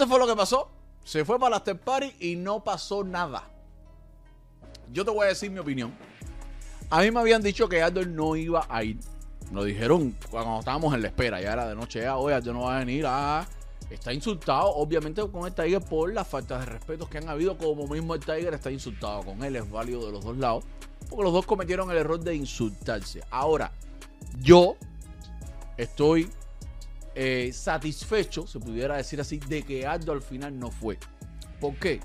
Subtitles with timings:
[0.00, 0.70] Eso fue lo que pasó.
[1.04, 3.44] Se fue para las after party y no pasó nada.
[4.90, 5.94] Yo te voy a decir mi opinión.
[6.88, 8.98] A mí me habían dicho que Aldo no iba a ir.
[9.50, 12.62] Nos dijeron cuando estábamos en la espera, ya era de noche, ya, oye, Aldo no
[12.62, 13.04] va a venir.
[13.06, 13.46] Ah,
[13.90, 17.86] está insultado, obviamente, con el Tiger por las faltas de respeto que han habido, como
[17.86, 19.54] mismo el Tiger está insultado con él.
[19.54, 20.64] Es válido de los dos lados,
[21.10, 23.22] porque los dos cometieron el error de insultarse.
[23.30, 23.70] Ahora,
[24.40, 24.76] yo
[25.76, 26.30] estoy
[27.14, 30.98] eh, satisfecho, se pudiera decir así, de que Aldo al final no fue.
[31.60, 32.00] ¿Por qué?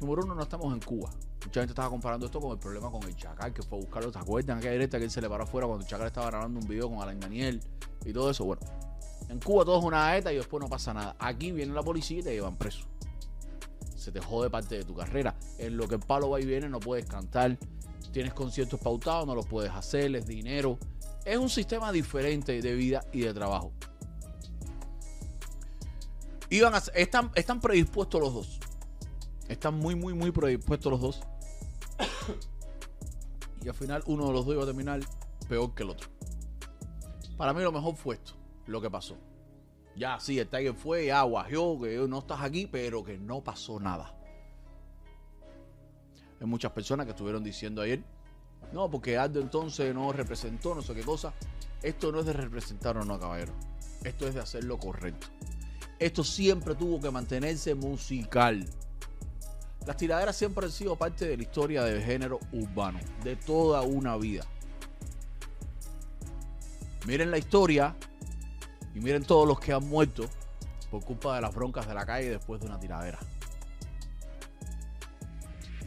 [0.00, 1.10] Número uno, no estamos en Cuba.
[1.44, 4.12] Mucha gente estaba comparando esto con el problema con el Chacal, que fue a buscarlo.
[4.12, 4.58] ¿Te acuerdan?
[4.58, 6.88] Aquella directa que él se le paró afuera cuando el Chacal estaba grabando un video
[6.88, 7.60] con Alain Daniel
[8.04, 8.44] y todo eso.
[8.44, 8.60] Bueno,
[9.28, 11.16] en Cuba todo es una ETA y después no pasa nada.
[11.18, 12.86] Aquí viene la policía y te llevan preso.
[13.96, 15.34] Se te jode parte de tu carrera.
[15.58, 17.58] En lo que el palo va y viene no puedes cantar.
[18.12, 20.78] Tienes conciertos pautados, no los puedes hacer, es dinero.
[21.24, 23.72] Es un sistema diferente de vida y de trabajo.
[26.50, 28.60] Iban están, están predispuestos los dos.
[29.48, 31.20] Están muy, muy, muy predispuestos los dos.
[33.64, 35.00] y al final uno de los dos iba a terminar
[35.48, 36.08] peor que el otro.
[37.36, 38.32] Para mí lo mejor fue esto,
[38.66, 39.16] lo que pasó.
[39.96, 43.78] Ya, sí, el Tiger fue, ya guajeó, que no estás aquí, pero que no pasó
[43.78, 44.14] nada.
[46.40, 48.02] Hay muchas personas que estuvieron diciendo ayer,
[48.72, 51.32] no, porque Aldo entonces no representó, no sé qué cosa.
[51.82, 53.52] Esto no es de representar o no, caballero.
[54.04, 55.28] Esto es de hacer lo correcto.
[56.00, 58.66] Esto siempre tuvo que mantenerse musical.
[59.86, 64.16] Las tiraderas siempre han sido parte de la historia del género urbano, de toda una
[64.16, 64.42] vida.
[67.06, 67.94] Miren la historia
[68.94, 70.24] y miren todos los que han muerto
[70.90, 73.18] por culpa de las broncas de la calle después de una tiradera.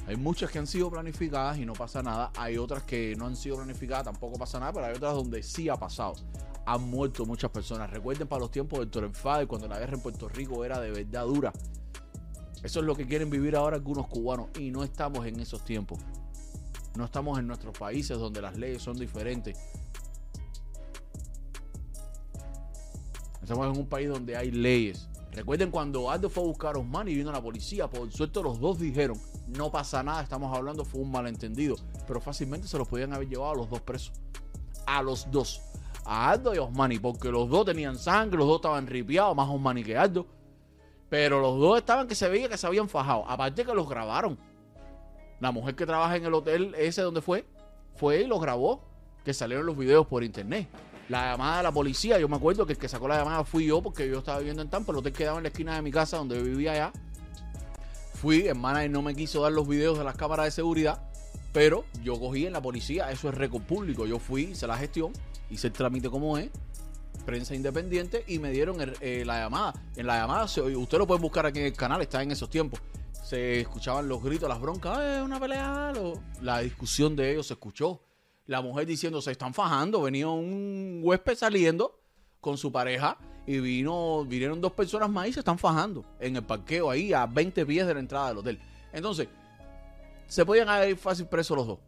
[0.06, 2.32] Hay muchas que han sido planificadas y no pasa nada.
[2.38, 5.70] Hay otras que no han sido planificadas, tampoco pasa nada, pero hay otras donde sí
[5.70, 6.14] ha pasado
[6.66, 7.90] han muerto muchas personas.
[7.90, 11.26] Recuerden para los tiempos del Torenfade, cuando la guerra en Puerto Rico era de verdad
[11.26, 11.54] dura.
[12.64, 16.00] Eso es lo que quieren vivir ahora algunos cubanos y no estamos en esos tiempos.
[16.96, 19.58] No estamos en nuestros países donde las leyes son diferentes.
[23.42, 25.10] Estamos en un país donde hay leyes.
[25.34, 28.60] Recuerden cuando Aldo fue a buscar a Osman y vino la policía, por suerte los
[28.60, 31.76] dos dijeron, no pasa nada, estamos hablando, fue un malentendido.
[32.08, 34.14] Pero fácilmente se los podían haber llevado a los dos presos.
[34.86, 35.60] A los dos
[36.06, 39.50] a Aldo y a Osmani, porque los dos tenían sangre, los dos estaban ripiados, más
[39.50, 40.26] Osmani que Aldo.
[41.10, 43.24] Pero los dos estaban que se veía que se habían fajado.
[43.30, 44.38] Aparte que los grabaron.
[45.40, 47.46] La mujer que trabaja en el hotel ese donde fue,
[47.96, 48.84] fue y los grabó.
[49.24, 50.68] Que salieron los videos por internet.
[51.10, 53.68] La llamada de la policía, yo me acuerdo que el que sacó la llamada fui
[53.68, 54.92] yo porque yo estaba viviendo en Tampa.
[54.92, 56.92] El hotel quedaba en la esquina de mi casa donde vivía allá.
[58.16, 61.04] Fui, hermana, y no me quiso dar los videos de las cámaras de seguridad.
[61.52, 64.08] Pero yo cogí en la policía, eso es récord público.
[64.08, 65.14] Yo fui, hice la gestión
[65.54, 66.50] hice el trámite como es,
[67.26, 69.74] prensa independiente, y me dieron eh, la llamada.
[69.96, 72.82] En la llamada, usted lo puede buscar aquí en el canal, está en esos tiempos.
[73.24, 75.94] Se escuchaban los gritos, las broncas, ¡eh, una pelea!
[76.42, 78.02] la discusión de ellos se escuchó.
[78.46, 80.02] La mujer diciendo, se están fajando.
[80.02, 81.98] Venía un huésped saliendo
[82.42, 86.44] con su pareja y vino, vinieron dos personas más y se están fajando en el
[86.44, 88.60] parqueo ahí a 20 pies de la entrada del hotel.
[88.92, 89.30] Entonces,
[90.28, 91.80] se podían ir fácil presos los dos.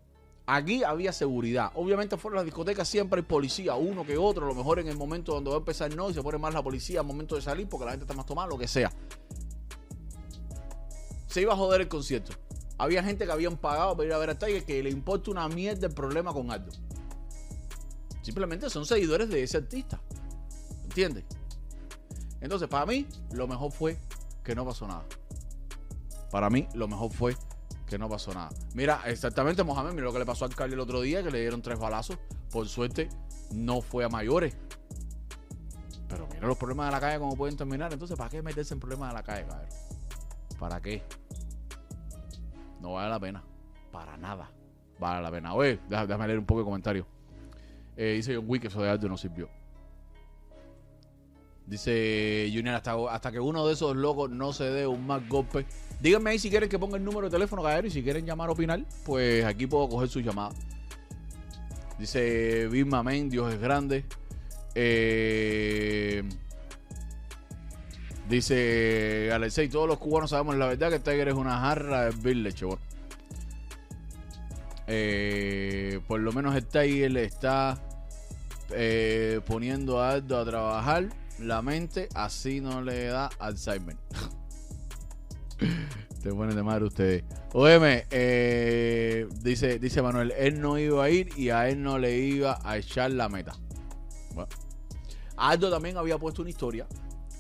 [0.48, 1.72] Aquí había seguridad.
[1.74, 4.46] Obviamente fuera de las discotecas siempre hay policía, uno que otro.
[4.46, 6.54] A lo mejor en el momento donde va a empezar no y se pone más
[6.54, 8.92] la policía al momento de salir porque la gente está más tomada, lo que sea.
[11.28, 12.34] Se iba a joder el concierto.
[12.78, 15.48] Había gente que habían pagado para ir a ver a Tiger que le importa una
[15.48, 16.72] mierda el problema con Aldo.
[18.22, 20.00] Simplemente son seguidores de ese artista.
[20.84, 21.24] ¿Entiendes?
[22.42, 23.98] Entonces, para mí, lo mejor fue
[24.44, 25.06] que no pasó nada.
[26.32, 27.36] Para mí, lo mejor fue
[27.88, 28.50] que no pasó nada.
[28.74, 31.42] Mira, exactamente, Mohamed, mira lo que le pasó al Cali el otro día, que le
[31.42, 32.18] dieron tres balazos.
[32.52, 33.10] Por suerte,
[33.54, 34.56] no fue a mayores.
[36.08, 37.92] Pero mira los problemas de la calle, cómo pueden terminar.
[37.94, 39.70] Entonces, ¿para qué meterse en problemas de la calle, cabrón?
[40.60, 41.04] ¿Para qué?
[42.82, 43.44] No vale la pena.
[43.92, 44.50] Para nada.
[45.00, 45.54] Vale la pena.
[45.54, 47.06] Oye, déjame leer un poco de comentario.
[47.98, 49.50] Eh, dice John Wick eso de arte no sirvió.
[51.68, 55.66] Dice Junior, hasta, hasta que uno de esos locos no se dé un más golpe.
[56.00, 58.50] Díganme ahí si quieren que ponga el número de teléfono, caer y si quieren llamar
[58.50, 60.52] o opinar, pues aquí puedo coger su llamada.
[61.98, 64.06] Dice Big Men, Dios es grande.
[64.76, 66.24] Eh,
[68.30, 72.68] dice Alexei, todos los cubanos sabemos la verdad que Tiger es una jarra de Village.
[74.88, 77.82] Eh, por lo menos el Tiger está
[78.72, 81.10] eh, poniendo a Aldo a trabajar
[81.40, 83.98] la mente, así no le da Alzheimer.
[86.24, 87.24] Te ponen de madre ustedes.
[87.54, 92.18] Óyeme, eh, dice, dice Manuel, él no iba a ir y a él no le
[92.18, 93.56] iba a echar la meta.
[94.34, 94.50] Bueno.
[95.38, 96.88] Aldo también había puesto una historia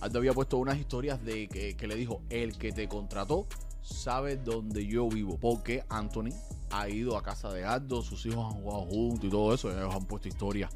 [0.01, 3.47] Aldo había puesto unas historias de que, que le dijo, el que te contrató
[3.81, 5.37] sabe dónde yo vivo.
[5.39, 6.29] Porque Anthony
[6.69, 9.71] ha ido a casa de Aldo, sus hijos han jugado juntos y todo eso.
[9.71, 10.71] Ellos han puesto historias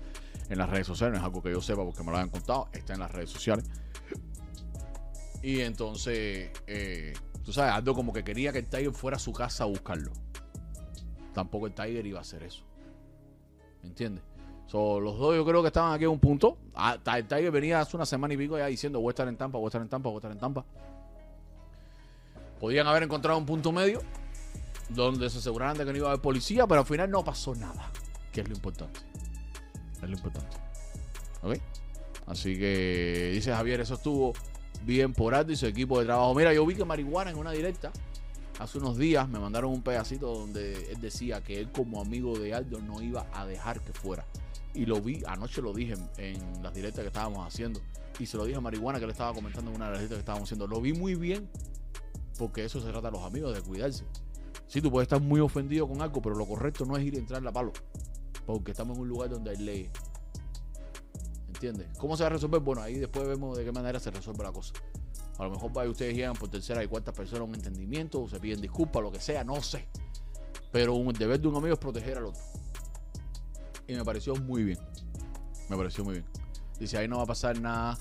[0.50, 1.14] en las redes sociales.
[1.14, 2.68] No es algo que yo sepa porque me lo han contado.
[2.74, 3.66] Está en las redes sociales.
[5.42, 7.14] Y entonces, eh,
[7.44, 10.12] tú sabes, Aldo como que quería que el Tiger fuera a su casa a buscarlo.
[11.34, 12.64] Tampoco el Tiger iba a hacer eso.
[13.82, 14.24] ¿Me entiendes?
[14.72, 16.58] Los dos yo creo que estaban aquí en un punto.
[16.76, 19.36] Ah, el Tiger venía hace una semana y pico ya diciendo voy a estar en
[19.36, 20.66] Tampa, voy a estar en Tampa, voy a estar en Tampa.
[22.60, 24.02] Podían haber encontrado un punto medio
[24.90, 27.56] donde se aseguraran de que no iba a haber policía, pero al final no pasó
[27.56, 27.90] nada,
[28.32, 29.09] que es lo importante.
[30.02, 30.58] Es lo importante.
[31.42, 31.58] ¿Ok?
[32.28, 34.34] Así que dice Javier, eso estuvo
[34.86, 36.34] bien por Aldo y su equipo de trabajo.
[36.36, 37.92] Mira, yo vi que marihuana en una directa
[38.60, 42.54] hace unos días me mandaron un pedacito donde él decía que él como amigo de
[42.54, 44.26] Aldo no iba a dejar que fuera.
[44.74, 47.80] Y lo vi, anoche lo dije en, las directas que estábamos haciendo.
[48.20, 50.18] Y se lo dije a Marihuana que le estaba comentando en una de las directas
[50.18, 50.68] que estábamos haciendo.
[50.68, 51.50] Lo vi muy bien
[52.38, 54.04] porque eso se trata a los amigos, de cuidarse.
[54.68, 57.18] Sí, tú puedes estar muy ofendido con algo, pero lo correcto no es ir a
[57.18, 57.74] entrar a palo.
[58.50, 59.92] Porque estamos en un lugar donde hay leyes.
[61.50, 61.88] ¿Entiendes?
[62.00, 62.60] ¿Cómo se va a resolver?
[62.60, 64.74] Bueno, ahí después vemos de qué manera se resuelve la cosa.
[65.38, 68.40] A lo mejor para ustedes llegan por tercera y cuarta persona un entendimiento, o se
[68.40, 69.88] piden disculpas, lo que sea, no sé.
[70.72, 72.42] Pero un deber de un amigo es proteger al otro.
[73.88, 74.80] Y me pareció muy bien.
[75.70, 76.26] Me pareció muy bien.
[76.80, 78.00] Dice, ahí no va a pasar nada,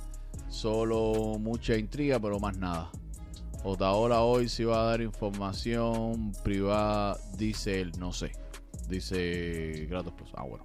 [0.48, 2.90] solo mucha intriga, pero más nada.
[3.64, 8.32] Otaola hoy sí va a dar información privada, dice él, no sé.
[8.88, 10.30] Dice Gratos pues.
[10.34, 10.64] Ah, bueno.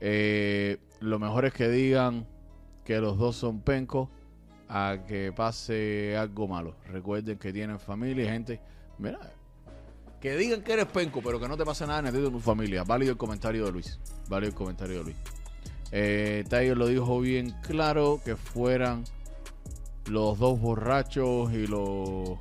[0.00, 2.26] Eh, lo mejor es que digan
[2.84, 4.08] que los dos son pencos
[4.68, 6.76] a que pase algo malo.
[6.86, 8.60] Recuerden que tienen familia y gente.
[8.98, 9.18] Mira,
[10.20, 12.84] que digan que eres penco, pero que no te pase nada en de tu familia.
[12.84, 13.98] Válido el comentario de Luis.
[14.28, 15.16] Válido el comentario de Luis.
[15.92, 19.04] Eh, Tiger lo dijo bien claro que fueran
[20.06, 22.38] los dos borrachos y los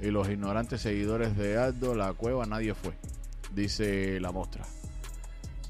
[0.00, 2.92] y los ignorantes seguidores de Aldo, la cueva, nadie fue,
[3.52, 4.64] dice la mostra.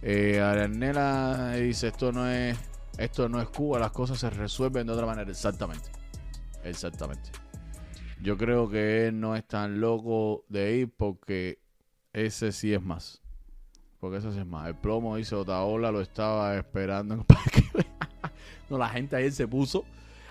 [0.02, 2.56] Eh, Aranela dice esto no es
[2.98, 5.88] esto no es Cuba, las cosas se resuelven de otra manera, exactamente,
[6.64, 7.30] exactamente.
[8.20, 11.60] Yo creo que él no es tan loco de ir porque
[12.12, 13.22] ese sí es más.
[14.00, 14.66] Porque ese sí es más.
[14.66, 17.24] El plomo dice Otaola lo estaba esperando
[18.70, 19.84] no, la gente ayer se puso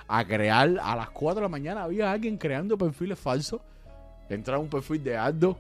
[0.08, 1.84] a crear a las 4 de la mañana.
[1.84, 3.62] Había alguien creando perfiles falsos.
[4.30, 5.58] Entraba un perfil de Aldo.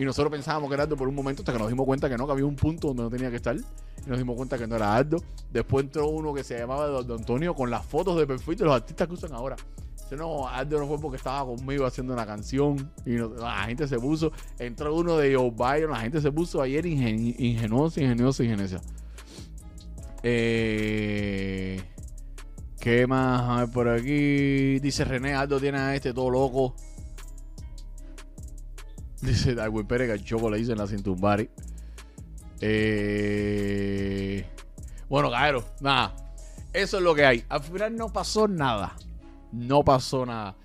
[0.00, 2.16] Y nosotros pensábamos que era Aldo por un momento hasta que nos dimos cuenta que
[2.16, 3.54] no, que había un punto donde no tenía que estar.
[3.54, 5.18] Y nos dimos cuenta que no era Aldo.
[5.52, 8.74] Después entró uno que se llamaba Don Antonio con las fotos de perfil de los
[8.74, 9.56] artistas que usan ahora.
[10.12, 14.32] No, Aldo no fue porque estaba conmigo haciendo una canción y la gente se puso.
[14.58, 18.80] Entró uno de Joe Biden, la gente se puso ayer ingen, ingenuosa, ingeniosa, ingenuosa.
[20.22, 21.78] Eh,
[22.80, 23.42] ¿Qué más?
[23.42, 24.78] A ver por aquí.
[24.78, 26.74] Dice René, Aldo tiene a este todo loco.
[29.22, 31.50] Dice Darwin Pérez que choco le dice en la cintumbari.
[32.60, 34.46] Eh,
[35.08, 36.14] bueno, Caero, nada.
[36.72, 37.44] Eso es lo que hay.
[37.48, 38.94] Al final no pasó nada.
[39.52, 40.56] No pasó nada.